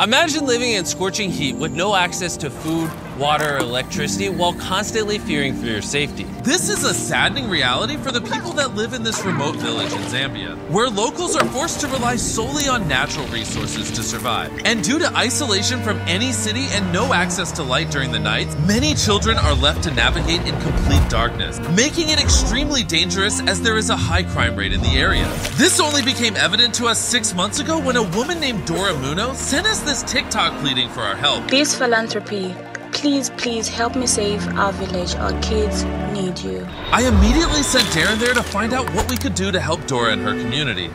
Imagine 0.00 0.46
living 0.46 0.74
in 0.74 0.84
scorching 0.84 1.28
heat 1.28 1.56
with 1.56 1.72
no 1.72 1.96
access 1.96 2.36
to 2.36 2.50
food, 2.50 2.88
water, 3.18 3.56
or 3.56 3.58
electricity 3.58 4.28
while 4.28 4.54
constantly 4.54 5.18
fearing 5.18 5.54
for 5.54 5.66
your 5.66 5.82
safety. 5.82 6.24
This 6.42 6.68
is 6.68 6.84
a 6.84 6.94
saddening 6.94 7.48
reality 7.50 7.96
for 7.96 8.12
the 8.12 8.20
people 8.20 8.52
that 8.52 8.74
live 8.74 8.92
in 8.92 9.02
this 9.02 9.24
remote 9.24 9.56
village 9.56 9.92
in 9.92 10.00
Zambia, 10.02 10.56
where 10.70 10.88
locals 10.88 11.36
are 11.36 11.44
forced 11.46 11.80
to 11.80 11.88
rely 11.88 12.16
solely 12.16 12.68
on 12.68 12.86
natural 12.88 13.26
resources 13.26 13.90
to 13.90 14.02
survive. 14.02 14.52
And 14.64 14.82
due 14.82 14.98
to 14.98 15.14
isolation 15.16 15.82
from 15.82 15.98
any 16.06 16.32
city 16.32 16.66
and 16.70 16.92
no 16.92 17.12
access 17.12 17.52
to 17.52 17.62
light 17.62 17.90
during 17.90 18.12
the 18.12 18.18
nights, 18.18 18.56
many 18.66 18.94
children 18.94 19.36
are 19.36 19.54
left 19.54 19.82
to 19.84 19.90
navigate 19.90 20.46
in 20.46 20.58
complete 20.60 21.08
darkness, 21.10 21.58
making 21.70 22.10
it 22.10 22.20
extremely 22.20 22.84
dangerous 22.84 23.40
as 23.40 23.60
there 23.60 23.76
is 23.76 23.90
a 23.90 23.96
high 23.96 24.22
crime 24.22 24.54
rate 24.56 24.72
in 24.72 24.80
the 24.80 24.96
area. 24.96 25.26
This 25.56 25.80
only 25.80 26.02
became 26.02 26.36
evident 26.36 26.74
to 26.74 26.86
us 26.86 26.98
six 26.98 27.34
months 27.34 27.58
ago 27.58 27.78
when 27.78 27.96
a 27.96 28.02
woman 28.02 28.40
named 28.40 28.66
Dora 28.66 28.92
Moono 28.94 29.34
sent 29.34 29.66
us 29.66 29.80
this 29.80 30.02
TikTok 30.04 30.58
pleading 30.60 30.88
for 30.90 31.00
our 31.00 31.16
help. 31.16 31.48
Beast 31.50 31.78
Philanthropy, 31.78 32.54
please, 32.98 33.30
please 33.30 33.68
help 33.68 33.94
me 33.94 34.06
save 34.06 34.46
our 34.58 34.72
village. 34.72 35.14
Our 35.14 35.32
kids 35.40 35.84
need 36.12 36.38
you. 36.40 36.66
I 36.90 37.06
immediately 37.06 37.62
sent 37.62 37.86
Darren 37.88 38.18
there 38.18 38.34
to 38.34 38.42
find 38.42 38.72
out 38.72 38.92
what 38.94 39.08
we 39.10 39.16
could 39.16 39.34
do 39.34 39.52
to 39.52 39.60
help 39.60 39.86
Dora 39.86 40.12
and 40.12 40.20
her 40.22 40.32
community. 40.32 40.90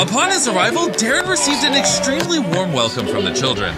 Upon 0.00 0.30
his 0.30 0.48
arrival, 0.48 0.86
Darren 0.86 1.28
received 1.28 1.64
an 1.64 1.74
extremely 1.74 2.38
warm 2.38 2.72
welcome 2.72 3.06
from 3.06 3.24
the 3.24 3.34
children. 3.34 3.74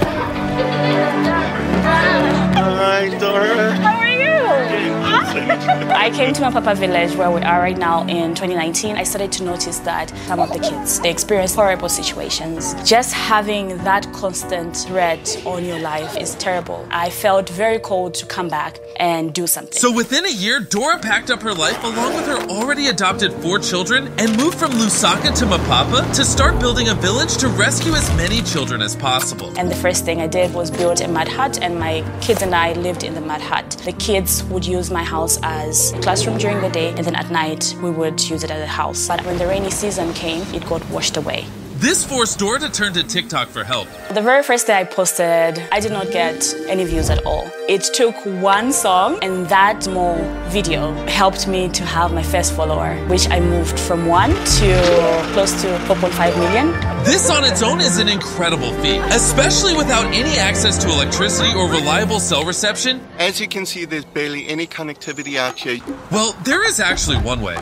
Hi, 2.54 3.08
Dora. 3.18 3.72
How 3.72 3.96
are 3.98 4.06
you? 4.06 5.07
I 5.38 6.10
came 6.10 6.32
to 6.34 6.42
Mapapa 6.42 6.76
village 6.76 7.14
where 7.14 7.30
we 7.30 7.40
are 7.42 7.60
right 7.60 7.78
now 7.78 8.02
in 8.02 8.34
2019. 8.34 8.96
I 8.96 9.04
started 9.04 9.30
to 9.32 9.44
notice 9.44 9.78
that 9.80 10.10
some 10.26 10.40
of 10.40 10.52
the 10.52 10.58
kids 10.58 10.98
they 11.00 11.10
experience 11.10 11.54
horrible 11.54 11.88
situations. 11.88 12.74
Just 12.84 13.14
having 13.14 13.76
that 13.78 14.12
constant 14.12 14.76
threat 14.76 15.40
on 15.46 15.64
your 15.64 15.78
life 15.78 16.16
is 16.16 16.34
terrible. 16.36 16.86
I 16.90 17.10
felt 17.10 17.48
very 17.50 17.78
cold 17.78 18.14
to 18.14 18.26
come 18.26 18.48
back 18.48 18.80
and 18.96 19.32
do 19.32 19.46
something. 19.46 19.78
So 19.78 19.92
within 19.92 20.26
a 20.26 20.30
year, 20.30 20.58
Dora 20.60 20.98
packed 20.98 21.30
up 21.30 21.42
her 21.42 21.54
life 21.54 21.82
along 21.84 22.14
with 22.14 22.26
her 22.26 22.38
already 22.48 22.88
adopted 22.88 23.32
four 23.34 23.60
children 23.60 24.08
and 24.18 24.36
moved 24.36 24.58
from 24.58 24.72
Lusaka 24.72 25.36
to 25.38 25.44
Mapapa 25.44 26.14
to 26.16 26.24
start 26.24 26.58
building 26.58 26.88
a 26.88 26.94
village 26.94 27.36
to 27.36 27.48
rescue 27.48 27.92
as 27.92 28.08
many 28.16 28.42
children 28.42 28.82
as 28.82 28.96
possible. 28.96 29.52
And 29.56 29.70
the 29.70 29.76
first 29.76 30.04
thing 30.04 30.20
I 30.20 30.26
did 30.26 30.52
was 30.52 30.70
build 30.70 31.00
a 31.00 31.08
mud 31.08 31.28
hut, 31.28 31.60
and 31.62 31.78
my 31.78 32.02
kids 32.20 32.42
and 32.42 32.54
I 32.54 32.72
lived 32.72 33.04
in 33.04 33.14
the 33.14 33.20
mud 33.20 33.40
hut. 33.40 33.70
The 33.84 33.92
kids 33.92 34.42
would 34.44 34.66
use 34.66 34.90
my 34.90 35.04
house 35.04 35.27
as 35.42 35.92
a 35.92 36.00
classroom 36.00 36.38
during 36.38 36.60
the 36.62 36.70
day, 36.70 36.94
and 36.96 37.04
then 37.04 37.14
at 37.14 37.30
night 37.30 37.74
we 37.82 37.90
would 37.90 38.18
use 38.30 38.42
it 38.44 38.50
as 38.50 38.62
a 38.62 38.66
house. 38.66 39.06
But 39.08 39.24
when 39.26 39.36
the 39.36 39.46
rainy 39.46 39.70
season 39.70 40.14
came, 40.14 40.40
it 40.54 40.64
got 40.66 40.82
washed 40.88 41.18
away. 41.18 41.44
This 41.76 42.04
forced 42.04 42.40
Dora 42.40 42.58
to 42.58 42.70
turn 42.70 42.92
to 42.94 43.04
TikTok 43.04 43.48
for 43.48 43.62
help. 43.62 43.86
The 44.12 44.20
very 44.20 44.42
first 44.42 44.66
day 44.66 44.78
I 44.80 44.84
posted, 44.84 45.62
I 45.70 45.78
did 45.78 45.92
not 45.92 46.10
get 46.10 46.52
any 46.66 46.84
views 46.84 47.08
at 47.08 47.24
all. 47.24 47.48
It 47.68 47.82
took 47.94 48.16
one 48.24 48.72
song, 48.72 49.18
and 49.22 49.46
that 49.48 49.84
small 49.84 50.16
video 50.48 50.92
helped 51.06 51.46
me 51.46 51.68
to 51.68 51.84
have 51.84 52.12
my 52.12 52.22
first 52.22 52.54
follower, 52.54 52.96
which 53.06 53.30
I 53.30 53.38
moved 53.38 53.78
from 53.78 54.06
one 54.06 54.30
to 54.30 55.30
close 55.34 55.52
to 55.62 55.68
4.5 55.86 56.36
million. 56.38 56.97
This 57.04 57.30
on 57.30 57.44
its 57.44 57.62
own 57.62 57.80
is 57.80 57.98
an 57.98 58.08
incredible 58.08 58.72
feat, 58.82 58.98
especially 59.12 59.74
without 59.74 60.06
any 60.06 60.36
access 60.38 60.76
to 60.78 60.88
electricity 60.88 61.54
or 61.54 61.68
reliable 61.68 62.20
cell 62.20 62.44
reception. 62.44 63.00
As 63.18 63.40
you 63.40 63.46
can 63.46 63.64
see, 63.66 63.84
there's 63.84 64.04
barely 64.04 64.48
any 64.48 64.66
connectivity 64.66 65.36
out 65.36 65.58
here. 65.58 65.78
Well, 66.10 66.32
there 66.44 66.66
is 66.66 66.80
actually 66.80 67.18
one 67.18 67.40
way. 67.40 67.56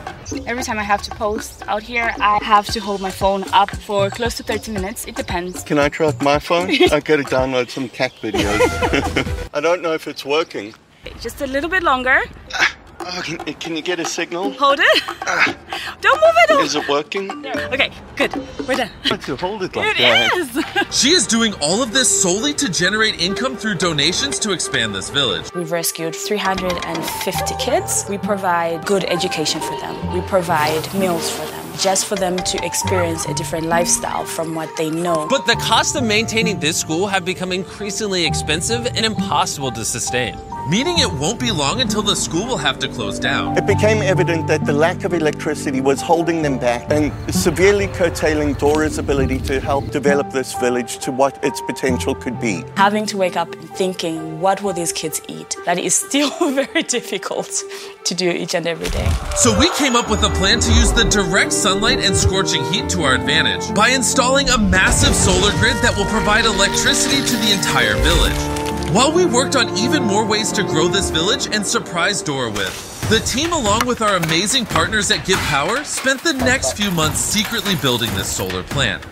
Every 0.46 0.62
time 0.62 0.78
I 0.78 0.82
have 0.82 1.02
to 1.02 1.10
post 1.10 1.62
out 1.68 1.82
here, 1.82 2.14
I 2.18 2.38
have 2.42 2.66
to 2.68 2.80
hold 2.80 3.00
my 3.00 3.10
phone 3.10 3.44
up 3.52 3.70
for 3.70 4.10
close 4.10 4.36
to 4.38 4.42
30 4.42 4.72
minutes. 4.72 5.04
It 5.06 5.16
depends. 5.16 5.62
Can 5.62 5.78
I 5.78 5.90
try 5.90 6.12
my 6.22 6.38
phone? 6.38 6.70
I 6.92 7.00
gotta 7.00 7.22
download 7.22 7.70
some 7.70 7.88
cat 7.88 8.12
videos. 8.22 9.50
I 9.54 9.60
don't 9.60 9.82
know 9.82 9.92
if 9.92 10.08
it's 10.08 10.24
working. 10.24 10.74
Just 11.20 11.40
a 11.40 11.46
little 11.46 11.70
bit 11.70 11.82
longer. 11.82 12.20
Oh, 13.08 13.22
can, 13.24 13.38
can 13.54 13.76
you 13.76 13.82
get 13.82 14.00
a 14.00 14.04
signal? 14.04 14.50
Hold 14.54 14.80
it. 14.80 15.02
Ah. 15.28 15.56
Don't 16.00 16.16
move 16.20 16.34
it. 16.60 16.64
Is 16.64 16.74
it 16.74 16.88
working? 16.88 17.30
Okay, 17.46 17.90
good. 18.16 18.34
We're 18.66 18.74
done. 18.76 18.90
To 19.20 19.36
hold 19.36 19.62
it 19.62 19.76
like 19.76 19.96
It 19.96 19.98
that. 19.98 20.36
is. 20.36 20.64
She 21.00 21.10
is 21.10 21.26
doing 21.26 21.54
all 21.60 21.82
of 21.82 21.92
this 21.92 22.08
solely 22.22 22.52
to 22.54 22.68
generate 22.70 23.20
income 23.20 23.56
through 23.56 23.76
donations 23.76 24.38
to 24.40 24.50
expand 24.52 24.94
this 24.94 25.08
village. 25.10 25.52
We've 25.54 25.70
rescued 25.70 26.16
350 26.16 27.54
kids. 27.60 28.04
We 28.08 28.18
provide 28.18 28.84
good 28.86 29.04
education 29.04 29.60
for 29.60 29.78
them. 29.80 30.12
We 30.12 30.20
provide 30.22 30.92
meals 30.94 31.30
for 31.30 31.44
them, 31.46 31.64
just 31.78 32.06
for 32.06 32.16
them 32.16 32.36
to 32.36 32.64
experience 32.64 33.24
a 33.26 33.34
different 33.34 33.66
lifestyle 33.66 34.24
from 34.24 34.54
what 34.54 34.68
they 34.76 34.90
know. 34.90 35.26
But 35.28 35.46
the 35.46 35.56
cost 35.56 35.94
of 35.96 36.02
maintaining 36.02 36.58
this 36.60 36.78
school 36.80 37.06
have 37.06 37.24
become 37.24 37.52
increasingly 37.52 38.26
expensive 38.26 38.86
and 38.86 39.04
impossible 39.06 39.70
to 39.72 39.84
sustain. 39.84 40.36
Meaning 40.68 40.98
it 40.98 41.12
won't 41.12 41.38
be 41.38 41.52
long 41.52 41.80
until 41.80 42.02
the 42.02 42.16
school 42.16 42.44
will 42.44 42.56
have 42.56 42.80
to 42.80 42.88
close 42.88 43.20
down. 43.20 43.56
It 43.56 43.66
became 43.68 44.02
evident 44.02 44.48
that 44.48 44.66
the 44.66 44.72
lack 44.72 45.04
of 45.04 45.14
electricity 45.14 45.80
was 45.80 46.00
holding 46.00 46.42
them 46.42 46.58
back 46.58 46.90
and 46.90 47.12
severely 47.32 47.86
curtailing 47.86 48.54
Dora's 48.54 48.98
ability 48.98 49.38
to 49.42 49.60
help 49.60 49.92
develop 49.92 50.32
this 50.32 50.54
village 50.54 50.98
to 51.04 51.12
what 51.12 51.38
its 51.44 51.60
potential 51.60 52.16
could 52.16 52.40
be. 52.40 52.64
Having 52.76 53.06
to 53.06 53.16
wake 53.16 53.36
up 53.36 53.54
thinking, 53.76 54.40
what 54.40 54.60
will 54.60 54.72
these 54.72 54.92
kids 54.92 55.22
eat? 55.28 55.56
That 55.66 55.78
is 55.78 55.94
still 55.94 56.30
very 56.40 56.82
difficult 56.82 57.62
to 58.02 58.14
do 58.16 58.28
each 58.28 58.56
and 58.56 58.66
every 58.66 58.88
day. 58.88 59.08
So 59.36 59.56
we 59.56 59.70
came 59.70 59.94
up 59.94 60.10
with 60.10 60.24
a 60.24 60.30
plan 60.30 60.58
to 60.58 60.72
use 60.72 60.90
the 60.90 61.04
direct 61.04 61.52
sunlight 61.52 62.00
and 62.00 62.16
scorching 62.16 62.64
heat 62.72 62.88
to 62.88 63.04
our 63.04 63.14
advantage 63.14 63.72
by 63.72 63.90
installing 63.90 64.48
a 64.48 64.58
massive 64.58 65.14
solar 65.14 65.52
grid 65.60 65.76
that 65.84 65.94
will 65.96 66.06
provide 66.06 66.44
electricity 66.44 67.24
to 67.24 67.36
the 67.36 67.52
entire 67.52 67.94
village. 68.02 68.55
While 68.96 69.12
we 69.12 69.26
worked 69.26 69.56
on 69.56 69.76
even 69.76 70.02
more 70.02 70.24
ways 70.24 70.50
to 70.52 70.62
grow 70.62 70.88
this 70.88 71.10
village 71.10 71.54
and 71.54 71.66
surprise 71.66 72.22
Dora 72.22 72.50
with, 72.50 73.10
the 73.10 73.18
team, 73.18 73.52
along 73.52 73.84
with 73.84 74.00
our 74.00 74.16
amazing 74.16 74.64
partners 74.64 75.10
at 75.10 75.18
GivePower, 75.18 75.84
spent 75.84 76.24
the 76.24 76.32
next 76.32 76.78
few 76.78 76.90
months 76.90 77.20
secretly 77.20 77.74
building 77.76 78.08
this 78.14 78.26
solar 78.26 78.62
plant. 78.62 79.04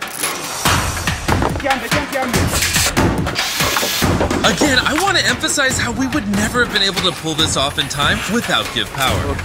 Again, 4.43 4.79
I 4.81 4.97
want 5.03 5.19
to 5.19 5.25
emphasize 5.27 5.77
how 5.77 5.91
we 5.91 6.07
would 6.07 6.27
never 6.29 6.65
have 6.65 6.73
been 6.73 6.81
able 6.81 7.01
to 7.01 7.11
pull 7.21 7.35
this 7.35 7.55
off 7.55 7.77
in 7.77 7.87
time 7.87 8.17
without 8.33 8.65
GivePower. 8.65 9.37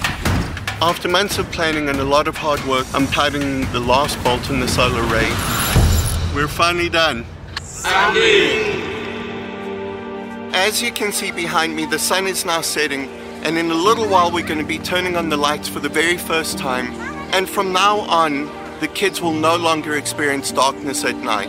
After 0.80 1.06
months 1.06 1.36
of 1.36 1.52
planning 1.52 1.90
and 1.90 1.98
a 2.00 2.04
lot 2.04 2.26
of 2.26 2.38
hard 2.38 2.64
work, 2.64 2.86
I'm 2.94 3.06
tightening 3.08 3.70
the 3.72 3.80
last 3.80 4.16
bolt 4.24 4.48
in 4.48 4.60
the 4.60 4.68
solar 4.68 5.02
array. 5.02 5.28
We're 6.34 6.48
finally 6.48 6.88
done. 6.88 7.26
As 10.60 10.82
you 10.82 10.92
can 10.92 11.10
see 11.10 11.32
behind 11.32 11.74
me, 11.74 11.86
the 11.86 11.98
sun 11.98 12.26
is 12.26 12.44
now 12.44 12.60
setting, 12.60 13.08
and 13.44 13.56
in 13.56 13.70
a 13.70 13.74
little 13.74 14.06
while, 14.06 14.30
we're 14.30 14.46
going 14.46 14.60
to 14.60 14.64
be 14.64 14.78
turning 14.78 15.16
on 15.16 15.30
the 15.30 15.36
lights 15.38 15.68
for 15.68 15.80
the 15.80 15.88
very 15.88 16.18
first 16.18 16.58
time. 16.58 16.92
And 17.32 17.48
from 17.48 17.72
now 17.72 18.00
on, 18.00 18.44
the 18.78 18.86
kids 18.86 19.22
will 19.22 19.32
no 19.32 19.56
longer 19.56 19.96
experience 19.96 20.52
darkness 20.52 21.02
at 21.02 21.16
night. 21.16 21.48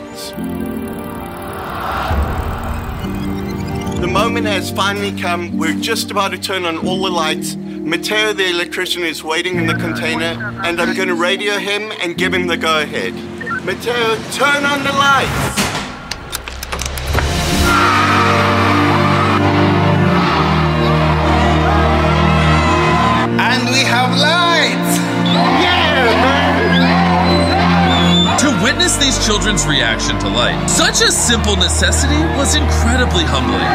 The 3.99 4.07
moment 4.07 4.47
has 4.47 4.71
finally 4.71 5.11
come. 5.19 5.57
We're 5.57 5.77
just 5.77 6.09
about 6.09 6.31
to 6.31 6.37
turn 6.37 6.63
on 6.63 6.77
all 6.77 7.03
the 7.03 7.11
lights. 7.11 7.57
Mateo, 7.57 8.31
the 8.31 8.49
electrician, 8.49 9.03
is 9.03 9.25
waiting 9.25 9.57
in 9.57 9.67
the 9.67 9.75
container, 9.75 10.61
and 10.63 10.79
I'm 10.79 10.95
going 10.95 11.09
to 11.09 11.15
radio 11.15 11.57
him 11.57 11.91
and 12.01 12.17
give 12.17 12.33
him 12.33 12.47
the 12.47 12.55
go 12.55 12.79
ahead. 12.81 13.13
Mateo, 13.65 14.15
turn 14.31 14.63
on 14.63 14.85
the 14.85 14.93
lights! 14.93 15.70
We 23.81 23.87
have 23.87 24.15
lights! 24.15 24.93
To 28.41 28.63
witness 28.63 28.97
these 28.97 29.25
children's 29.25 29.65
reaction 29.65 30.19
to 30.19 30.29
light, 30.29 30.67
such 30.69 31.01
a 31.01 31.11
simple 31.11 31.55
necessity 31.55 32.21
was 32.37 32.53
incredibly 32.53 33.23
humbling. 33.23 33.71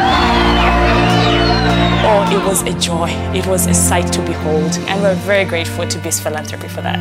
Oh, 2.09 2.23
it 2.31 2.45
was 2.45 2.61
a 2.61 2.79
joy. 2.79 3.09
It 3.35 3.45
was 3.47 3.65
a 3.65 3.73
sight 3.73 4.13
to 4.13 4.21
behold. 4.21 4.77
And 4.87 5.01
we're 5.01 5.15
very 5.15 5.43
grateful 5.43 5.85
to 5.85 5.99
Beast 5.99 6.23
Philanthropy 6.23 6.69
for 6.69 6.81
that. 6.81 6.99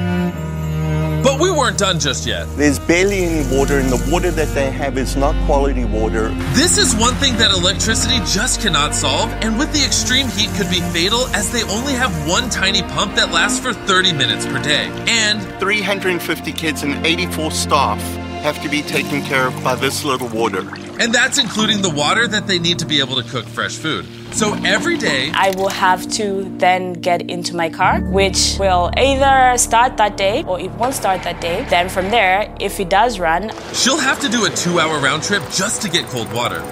But 1.26 1.40
we 1.40 1.50
weren't 1.50 1.76
done 1.76 1.99
just 1.99 2.25
yet. 2.25 2.46
There's 2.56 2.78
barely 2.78 3.25
any 3.25 3.56
water, 3.58 3.81
and 3.81 3.90
the 3.90 4.12
water 4.12 4.31
that 4.31 4.46
they 4.55 4.70
have 4.70 4.96
is 4.96 5.17
not 5.17 5.34
quality 5.44 5.84
water. 5.84 6.28
This 6.55 6.78
is 6.78 6.94
one 6.94 7.14
thing 7.17 7.37
that 7.38 7.50
electricity 7.50 8.19
just 8.19 8.61
cannot 8.61 8.94
solve, 8.94 9.28
and 9.43 9.58
with 9.58 9.73
the 9.73 9.84
extreme 9.84 10.28
heat 10.28 10.50
could 10.50 10.70
be 10.70 10.81
fatal 10.94 11.26
as 11.34 11.50
they 11.50 11.64
only 11.64 11.94
have 11.94 12.12
one 12.28 12.49
tiny 12.49 12.82
pump 12.82 13.17
that 13.17 13.32
lasts 13.32 13.58
for 13.58 13.73
30 13.73 14.12
minutes 14.12 14.46
per 14.46 14.62
day. 14.62 14.87
And 15.08 15.43
350 15.58 16.52
kids 16.52 16.84
and 16.84 17.05
84 17.05 17.50
staff 17.50 18.25
have 18.46 18.62
to 18.62 18.69
be 18.69 18.81
taken 18.81 19.22
care 19.22 19.48
of 19.48 19.64
by 19.64 19.75
this 19.75 20.04
little 20.04 20.28
water. 20.28 20.60
And 21.00 21.12
that's 21.12 21.37
including 21.37 21.82
the 21.82 21.90
water 21.90 22.28
that 22.28 22.46
they 22.46 22.60
need 22.60 22.78
to 22.78 22.87
be 22.87 23.00
able 23.00 23.20
to 23.20 23.28
cook 23.28 23.44
fresh 23.44 23.75
food. 23.75 24.06
So 24.31 24.54
every 24.64 24.96
day, 24.96 25.32
I 25.34 25.50
will 25.56 25.69
have 25.69 26.08
to 26.12 26.44
then 26.58 26.93
get 26.93 27.28
into 27.28 27.56
my 27.56 27.69
car, 27.69 28.02
which 28.02 28.54
will 28.60 28.93
either 28.96 29.58
start 29.58 29.96
that 29.96 30.16
day 30.16 30.44
or 30.44 30.60
it 30.60 30.70
won't 30.72 30.94
start 30.94 31.25
that 31.25 31.40
day. 31.40 31.66
Then 31.69 31.88
from 31.88 32.10
there, 32.10 32.54
if 32.60 32.78
it 32.78 32.88
does 32.88 33.19
run, 33.19 33.50
she'll 33.72 33.98
have 33.98 34.20
to 34.20 34.28
do 34.28 34.44
a 34.44 34.50
two 34.50 34.78
hour 34.78 35.00
round 35.00 35.25
trip 35.25 35.43
just 35.50 35.82
to 35.82 35.88
get 35.88 36.06
cold 36.06 36.32
water. 36.32 36.62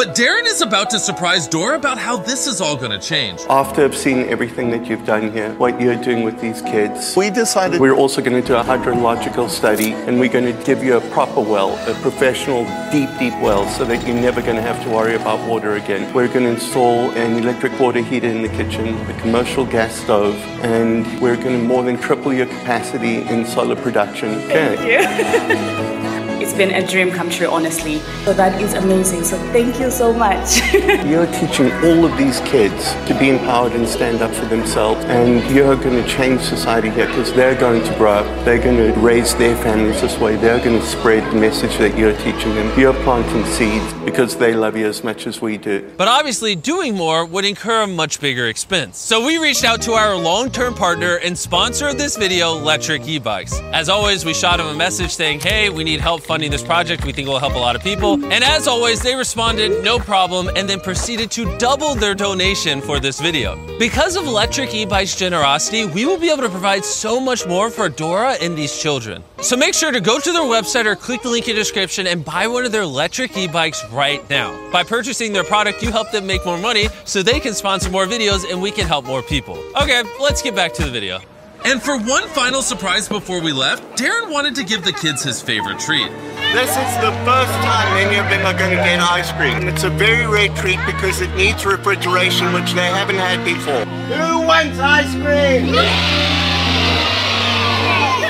But 0.00 0.16
Darren 0.16 0.46
is 0.46 0.62
about 0.62 0.88
to 0.90 0.98
surprise 0.98 1.46
Dora 1.46 1.76
about 1.76 1.98
how 1.98 2.16
this 2.16 2.46
is 2.46 2.62
all 2.62 2.74
going 2.74 2.90
to 2.90 2.98
change. 2.98 3.42
After 3.50 3.84
I've 3.84 3.94
seen 3.94 4.20
everything 4.30 4.70
that 4.70 4.86
you've 4.86 5.04
done 5.04 5.30
here, 5.30 5.52
what 5.56 5.78
you're 5.78 6.02
doing 6.02 6.22
with 6.22 6.40
these 6.40 6.62
kids, 6.62 7.14
we 7.14 7.28
decided 7.28 7.82
we're 7.82 7.92
also 7.94 8.22
going 8.22 8.40
to 8.40 8.48
do 8.48 8.54
a 8.54 8.62
hydrological 8.62 9.50
study 9.50 9.92
and 9.92 10.18
we're 10.18 10.32
going 10.32 10.46
to 10.46 10.64
give 10.64 10.82
you 10.82 10.96
a 10.96 11.02
proper 11.10 11.42
well, 11.42 11.76
a 11.86 11.92
professional 12.00 12.64
deep, 12.90 13.10
deep 13.18 13.34
well, 13.42 13.68
so 13.68 13.84
that 13.84 14.06
you're 14.06 14.16
never 14.16 14.40
going 14.40 14.56
to 14.56 14.62
have 14.62 14.82
to 14.84 14.88
worry 14.88 15.16
about 15.16 15.46
water 15.46 15.74
again. 15.74 16.10
We're 16.14 16.28
going 16.28 16.46
to 16.46 16.52
install 16.52 17.10
an 17.10 17.36
electric 17.36 17.78
water 17.78 18.00
heater 18.00 18.28
in 18.28 18.40
the 18.40 18.48
kitchen, 18.48 18.96
a 19.10 19.20
commercial 19.20 19.66
gas 19.66 19.94
stove, 19.94 20.34
and 20.64 21.04
we're 21.20 21.36
going 21.36 21.60
to 21.60 21.62
more 21.62 21.82
than 21.82 21.98
triple 22.00 22.32
your 22.32 22.46
capacity 22.46 23.20
in 23.28 23.44
solar 23.44 23.76
production. 23.76 24.30
Okay. 24.30 24.76
Thank 24.76 26.10
you. 26.14 26.16
It's 26.50 26.58
been 26.58 26.74
a 26.74 26.84
dream 26.84 27.12
come 27.12 27.30
true, 27.30 27.46
honestly. 27.46 28.00
So 28.24 28.32
that 28.32 28.60
is 28.60 28.74
amazing. 28.74 29.22
So 29.22 29.38
thank 29.52 29.78
you 29.78 29.88
so 29.88 30.12
much. 30.12 30.60
you're 30.74 31.30
teaching 31.38 31.70
all 31.84 32.04
of 32.04 32.18
these 32.18 32.40
kids 32.40 32.92
to 33.06 33.16
be 33.20 33.28
empowered 33.28 33.72
and 33.74 33.86
stand 33.86 34.20
up 34.20 34.34
for 34.34 34.46
themselves. 34.46 35.04
And 35.04 35.48
you're 35.54 35.76
going 35.76 36.02
to 36.02 36.08
change 36.08 36.40
society 36.40 36.90
here 36.90 37.06
because 37.06 37.32
they're 37.34 37.54
going 37.54 37.84
to 37.84 37.94
grow 37.94 38.14
up. 38.14 38.44
They're 38.44 38.60
going 38.60 38.78
to 38.78 38.98
raise 38.98 39.32
their 39.36 39.56
families 39.62 40.00
this 40.00 40.18
way. 40.18 40.34
They're 40.34 40.58
going 40.58 40.80
to 40.80 40.84
spread 40.84 41.22
the 41.32 41.38
message 41.38 41.78
that 41.78 41.96
you're 41.96 42.16
teaching 42.16 42.52
them. 42.56 42.76
You're 42.76 43.00
planting 43.04 43.44
seeds 43.44 43.92
because 44.04 44.36
they 44.36 44.52
love 44.52 44.76
you 44.76 44.88
as 44.88 45.04
much 45.04 45.28
as 45.28 45.40
we 45.40 45.56
do. 45.56 45.88
But 45.96 46.08
obviously, 46.08 46.56
doing 46.56 46.96
more 46.96 47.24
would 47.24 47.44
incur 47.44 47.82
a 47.82 47.86
much 47.86 48.20
bigger 48.20 48.48
expense. 48.48 48.98
So 48.98 49.24
we 49.24 49.38
reached 49.38 49.62
out 49.62 49.82
to 49.82 49.92
our 49.92 50.16
long-term 50.16 50.74
partner 50.74 51.20
and 51.22 51.38
sponsor 51.38 51.86
of 51.86 51.96
this 51.96 52.16
video, 52.16 52.58
Lectric 52.58 53.04
eBikes. 53.04 53.52
As 53.72 53.88
always, 53.88 54.24
we 54.24 54.34
shot 54.34 54.58
him 54.58 54.66
a 54.66 54.74
message 54.74 55.14
saying, 55.14 55.38
hey, 55.38 55.70
we 55.70 55.84
need 55.84 56.00
help 56.00 56.22
funding 56.22 56.39
this 56.48 56.62
project. 56.62 57.04
We 57.04 57.12
think 57.12 57.28
it 57.28 57.30
will 57.30 57.38
help 57.38 57.54
a 57.54 57.58
lot 57.58 57.76
of 57.76 57.82
people. 57.82 58.14
And 58.14 58.44
as 58.44 58.66
always, 58.66 59.02
they 59.02 59.14
responded, 59.14 59.84
no 59.84 59.98
problem, 59.98 60.48
and 60.56 60.68
then 60.68 60.80
proceeded 60.80 61.30
to 61.32 61.58
double 61.58 61.94
their 61.94 62.14
donation 62.14 62.80
for 62.80 63.00
this 63.00 63.20
video. 63.20 63.56
Because 63.78 64.16
of 64.16 64.24
Lectric 64.24 64.68
eBike's 64.68 65.16
generosity, 65.16 65.84
we 65.84 66.06
will 66.06 66.18
be 66.18 66.30
able 66.30 66.42
to 66.42 66.48
provide 66.48 66.84
so 66.84 67.20
much 67.20 67.46
more 67.46 67.70
for 67.70 67.88
Dora 67.88 68.36
and 68.40 68.56
these 68.56 68.78
children. 68.78 69.22
So 69.42 69.56
make 69.56 69.74
sure 69.74 69.90
to 69.90 70.00
go 70.00 70.18
to 70.18 70.32
their 70.32 70.42
website 70.42 70.86
or 70.86 70.96
click 70.96 71.22
the 71.22 71.30
link 71.30 71.48
in 71.48 71.54
the 71.54 71.60
description 71.60 72.06
and 72.06 72.24
buy 72.24 72.46
one 72.46 72.64
of 72.64 72.72
their 72.72 72.82
electric 72.82 73.36
e-bikes 73.36 73.84
right 73.90 74.28
now. 74.30 74.70
By 74.70 74.82
purchasing 74.82 75.32
their 75.32 75.44
product, 75.44 75.82
you 75.82 75.90
help 75.90 76.10
them 76.10 76.26
make 76.26 76.44
more 76.44 76.58
money 76.58 76.88
so 77.04 77.22
they 77.22 77.40
can 77.40 77.54
sponsor 77.54 77.90
more 77.90 78.06
videos 78.06 78.48
and 78.48 78.60
we 78.60 78.70
can 78.70 78.86
help 78.86 79.04
more 79.04 79.22
people. 79.22 79.58
Okay, 79.80 80.02
let's 80.20 80.42
get 80.42 80.54
back 80.54 80.72
to 80.74 80.84
the 80.84 80.90
video. 80.90 81.20
And 81.62 81.82
for 81.82 81.98
one 81.98 82.26
final 82.28 82.62
surprise 82.62 83.06
before 83.06 83.42
we 83.42 83.52
left, 83.52 83.82
Darren 83.98 84.30
wanted 84.30 84.54
to 84.54 84.64
give 84.64 84.82
the 84.82 84.92
kids 84.92 85.22
his 85.22 85.42
favorite 85.42 85.78
treat. 85.78 86.10
This 86.54 86.70
is 86.70 86.94
the 87.04 87.12
first 87.24 87.52
time 87.60 87.96
any 87.98 88.16
of 88.16 88.24
them 88.30 88.46
are 88.46 88.58
going 88.58 88.70
to 88.70 88.76
get 88.76 88.98
ice 88.98 89.30
cream. 89.32 89.68
It's 89.68 89.84
a 89.84 89.90
very 89.90 90.26
rare 90.26 90.48
treat 90.56 90.78
because 90.86 91.20
it 91.20 91.32
needs 91.36 91.66
refrigeration, 91.66 92.52
which 92.54 92.72
they 92.72 92.86
haven't 92.86 93.16
had 93.16 93.44
before. 93.44 93.84
Who 93.84 94.46
wants 94.46 94.78
ice 94.78 95.12
cream? 95.12 95.74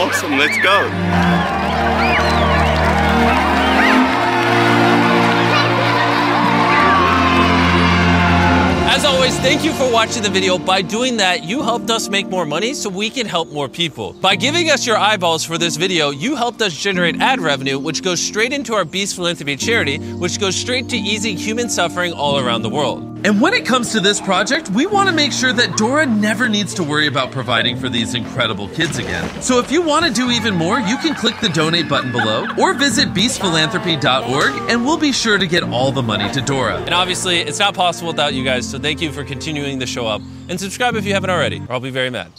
Awesome, 0.01 0.37
let's 0.37 0.59
go. 0.59 2.30
Always, 9.11 9.37
thank 9.41 9.65
you 9.65 9.73
for 9.73 9.91
watching 9.91 10.23
the 10.23 10.31
video. 10.31 10.57
By 10.57 10.83
doing 10.83 11.17
that, 11.17 11.43
you 11.43 11.63
helped 11.63 11.91
us 11.91 12.09
make 12.09 12.29
more 12.29 12.47
money 12.47 12.75
so 12.75 12.89
we 12.89 13.11
can 13.11 13.27
help 13.27 13.51
more 13.51 13.69
people. 13.69 14.13
By 14.13 14.37
giving 14.37 14.71
us 14.71 14.87
your 14.87 14.97
eyeballs 14.97 15.45
for 15.45 15.59
this 15.59 15.77
video, 15.77 16.11
you 16.11 16.37
helped 16.37 16.63
us 16.63 16.73
generate 16.73 17.21
ad 17.21 17.41
revenue, 17.41 17.79
which 17.79 18.05
goes 18.05 18.21
straight 18.21 18.53
into 18.53 18.73
our 18.75 18.85
Beast 18.85 19.17
Philanthropy 19.17 19.57
charity, 19.57 19.99
which 19.99 20.39
goes 20.39 20.55
straight 20.55 20.89
to 20.91 20.97
easing 20.97 21.37
human 21.37 21.69
suffering 21.69 22.13
all 22.13 22.39
around 22.39 22.63
the 22.63 22.71
world. 22.71 23.10
And 23.23 23.41
when 23.41 23.53
it 23.53 23.67
comes 23.67 23.93
to 23.93 24.01
this 24.01 24.19
project, 24.19 24.71
we 24.71 24.87
want 24.87 25.09
to 25.11 25.15
make 25.15 25.33
sure 25.33 25.53
that 25.53 25.77
Dora 25.77 26.07
never 26.07 26.49
needs 26.49 26.73
to 26.75 26.83
worry 26.83 27.07
about 27.07 27.31
providing 27.33 27.77
for 27.77 27.89
these 27.91 28.15
incredible 28.15 28.69
kids 28.69 28.99
again. 28.99 29.43
So 29.43 29.59
if 29.59 29.71
you 29.71 29.83
want 29.83 30.07
to 30.07 30.13
do 30.13 30.31
even 30.31 30.55
more, 30.55 30.81
you 30.81 30.97
can 30.97 31.15
click 31.15 31.39
the 31.41 31.51
donate 31.51 31.89
button 31.89 32.13
below 32.13 32.47
or 32.59 32.73
visit 32.73 33.09
beastphilanthropy.org 33.11 34.71
and 34.71 34.85
we'll 34.85 34.97
be 34.97 35.13
sure 35.13 35.37
to 35.37 35.47
get 35.47 35.63
all 35.65 35.93
the 35.93 36.03
money 36.03 36.33
to 36.33 36.41
Dora. 36.41 36.77
And 36.77 36.95
obviously, 36.95 37.41
it's 37.41 37.59
not 37.59 37.75
possible 37.75 38.09
without 38.09 38.33
you 38.33 38.43
guys, 38.43 38.69
so 38.69 38.79
thank 38.79 39.03
you 39.03 39.13
for 39.13 39.23
continuing 39.23 39.79
the 39.79 39.87
show 39.87 40.07
up. 40.07 40.23
And 40.49 40.59
subscribe 40.59 40.97
if 40.97 41.05
you 41.05 41.13
haven't 41.13 41.31
already, 41.31 41.61
or 41.69 41.73
I'll 41.73 41.81
be 41.81 41.91
very 41.91 42.11
mad. 42.11 42.33